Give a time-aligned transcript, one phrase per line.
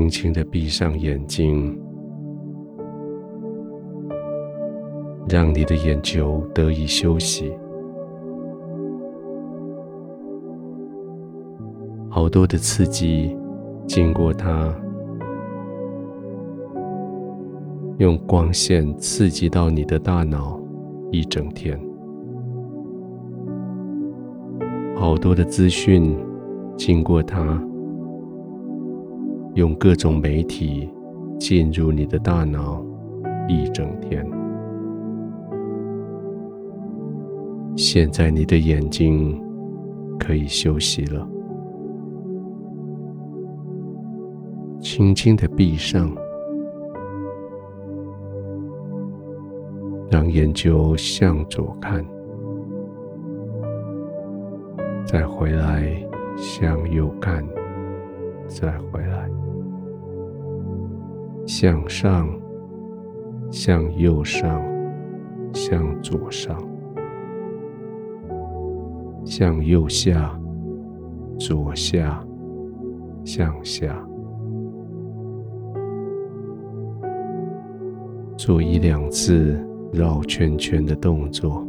[0.00, 1.78] 轻轻的闭上眼睛，
[5.28, 7.52] 让你的眼球得以休息。
[12.08, 13.36] 好多的刺激
[13.86, 14.74] 经过它，
[17.98, 20.58] 用光线刺激到你的大脑
[21.10, 21.78] 一整天。
[24.96, 26.16] 好多的资讯
[26.74, 27.62] 经过它。
[29.54, 30.88] 用各种媒体
[31.38, 32.84] 进入你的大脑
[33.48, 34.24] 一整天。
[37.76, 39.42] 现在你的眼睛
[40.18, 41.26] 可以休息了，
[44.80, 46.14] 轻轻的闭上，
[50.10, 52.04] 让眼球向左看，
[55.06, 55.90] 再回来
[56.36, 57.42] 向右看，
[58.50, 59.30] 再回来。
[61.46, 62.28] 向上，
[63.50, 64.62] 向右上，
[65.52, 66.56] 向左上，
[69.24, 70.38] 向右下，
[71.38, 72.24] 左下，
[73.24, 73.96] 向下，
[78.36, 79.58] 做一两次
[79.92, 81.66] 绕圈圈的动作，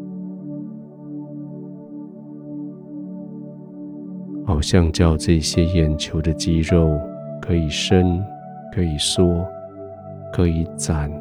[4.46, 7.00] 好像叫这些眼球的肌肉
[7.42, 8.24] 可以伸，
[8.74, 9.46] 可以缩。
[10.34, 11.12] 可以展，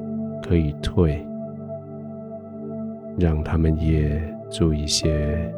[0.41, 1.27] 可以退，
[3.19, 5.53] 让他们也做一些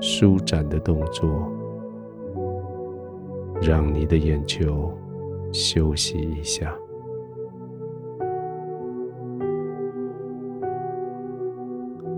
[0.00, 1.50] 舒展的动作，
[3.60, 4.96] 让你的眼球
[5.50, 6.72] 休息一下。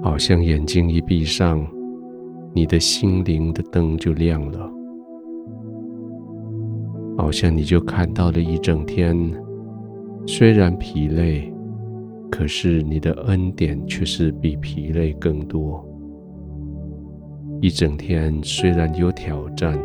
[0.03, 1.67] 好像眼睛一闭上，
[2.57, 4.73] 你的心灵的灯就亮了，
[7.19, 9.15] 好像你就看到了一整天。
[10.27, 11.53] 虽然疲累，
[12.31, 15.87] 可是你的恩典却是比疲累更多。
[17.61, 19.79] 一整天虽然有挑战，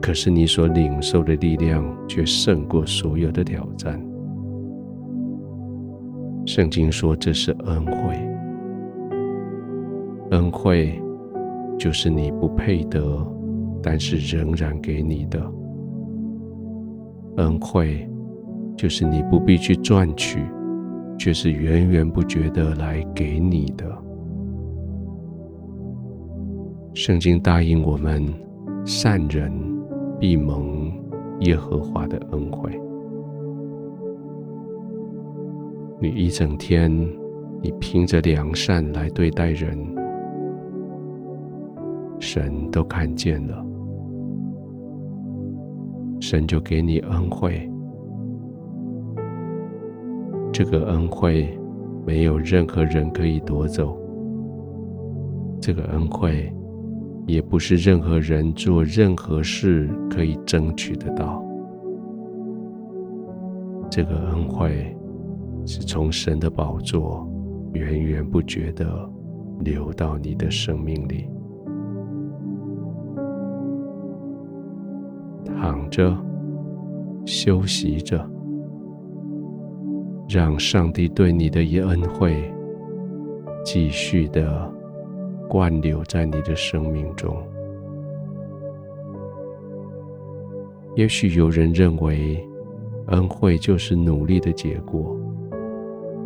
[0.00, 4.02] 可是你所领受的力量却胜过所有的挑战。
[6.46, 8.28] 圣经说这是恩惠，
[10.30, 10.98] 恩惠
[11.78, 13.26] 就是你不配得，
[13.82, 15.40] 但是仍然给你的
[17.36, 18.08] 恩惠。
[18.76, 20.38] 就是你不必去赚取，
[21.18, 23.86] 却是源源不绝的来给你的。
[26.92, 28.22] 圣经答应我们，
[28.84, 29.50] 善人
[30.20, 30.92] 必蒙
[31.40, 32.78] 耶和华的恩惠。
[35.98, 36.90] 你一整天，
[37.62, 39.74] 你凭着良善来对待人，
[42.18, 43.64] 神都看见了，
[46.20, 47.70] 神就给你恩惠。
[50.52, 51.58] 这个恩惠
[52.06, 53.98] 没有任何人可以夺走，
[55.60, 56.50] 这个恩惠
[57.26, 61.44] 也不是任何人做任何事可以争取得到。
[63.90, 64.96] 这个恩惠
[65.66, 67.28] 是从神的宝座
[67.72, 69.08] 源源不绝的
[69.60, 71.28] 流到你的生命里。
[75.66, 76.16] 躺着，
[77.24, 78.24] 休息着。
[80.28, 82.52] 让上帝对你的一恩惠
[83.64, 84.72] 继续的
[85.48, 87.36] 灌流在你的生命中。
[90.94, 92.48] 也许有人认为
[93.08, 95.18] 恩惠就是努力的结果，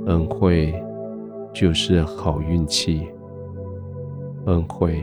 [0.05, 0.75] 恩惠
[1.51, 3.09] 就是好运气，
[4.45, 5.03] 恩惠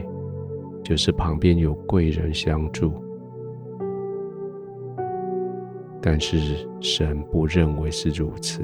[0.84, 2.92] 就是旁边有贵人相助。
[6.00, 8.62] 但是神不认为是如此。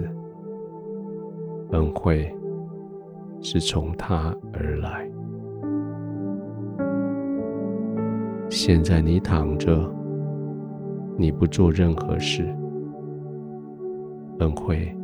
[1.70, 2.32] 恩惠
[3.40, 5.10] 是从他而来。
[8.48, 9.92] 现在你躺着，
[11.16, 12.44] 你不做任何事，
[14.38, 14.94] 恩惠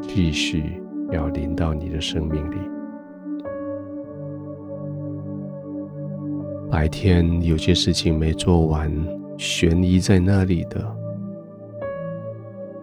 [0.00, 2.56] 继续要临到你的生命里。
[6.70, 8.90] 白天有些事情没做完，
[9.36, 10.96] 悬疑在那里的，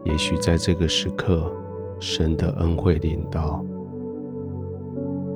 [0.08, 1.52] 也许在这个时刻。
[2.00, 3.66] 神的恩惠临到，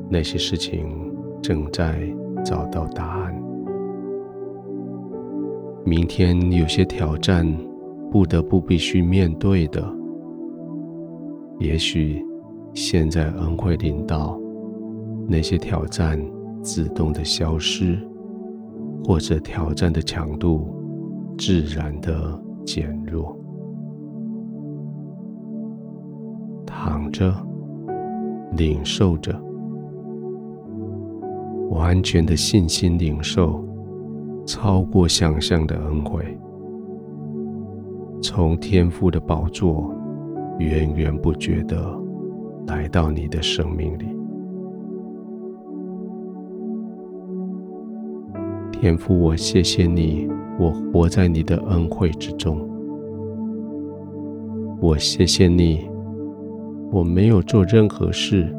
[0.07, 1.99] 那些事情正在
[2.45, 3.35] 找到答案。
[5.83, 7.51] 明天有些挑战
[8.11, 9.83] 不得不必须面对的，
[11.57, 12.23] 也许
[12.75, 14.39] 现在恩惠临到，
[15.27, 16.23] 那些挑战
[16.61, 17.97] 自动的消失，
[19.03, 20.71] 或者挑战的强度
[21.39, 23.35] 自然的减弱。
[27.11, 27.33] 着、
[28.57, 29.39] 领受着，
[31.69, 33.63] 完全的信心领受，
[34.45, 36.25] 超过想象的恩惠，
[38.21, 39.93] 从天父的宝座
[40.57, 41.77] 源源不绝的
[42.67, 44.05] 来到你的生命里。
[48.71, 52.67] 天父，我谢谢你，我活在你的恩惠之中。
[54.79, 55.87] 我谢谢你，
[56.91, 58.53] 我没有做任何事，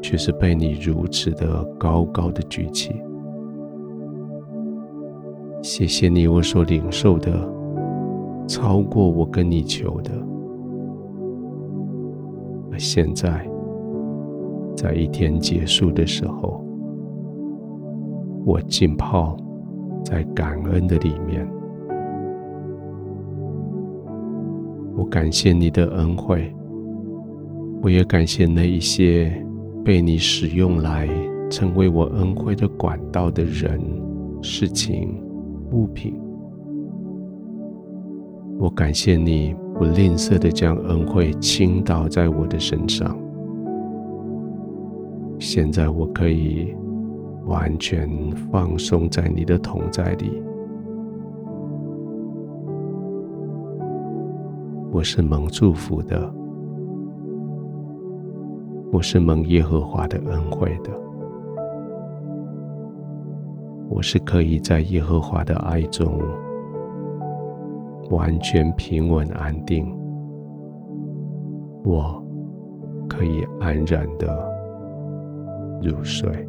[0.00, 2.94] 却是被你如此的高高的举起。
[5.62, 7.32] 谢谢你，我所领受的
[8.46, 10.12] 超过我跟你求的。
[12.70, 13.44] 而现在，
[14.76, 16.64] 在一天结束的时候，
[18.44, 19.36] 我浸泡
[20.04, 21.44] 在感恩的里面。
[24.94, 26.54] 我感谢你的恩惠，
[27.82, 29.32] 我也感谢那一些
[29.84, 31.08] 被你使用来
[31.50, 33.80] 成为我恩惠的管道的人、
[34.42, 35.14] 事情、
[35.72, 36.14] 物品。
[38.58, 43.16] 我感谢你不吝啬的将恩惠倾倒在我的身上。
[45.38, 46.74] 现在我可以
[47.44, 48.08] 完全
[48.50, 50.42] 放松在你的同在里。
[54.90, 56.34] 我是蒙祝福的，
[58.96, 60.90] 我是蒙耶和华的恩惠的，
[63.90, 66.18] 我是可以在耶和华的爱中
[68.08, 69.94] 完全平稳安定，
[71.84, 72.24] 我
[73.06, 74.50] 可以安然的
[75.82, 76.48] 入睡。